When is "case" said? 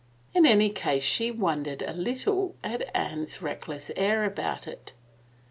0.71-1.03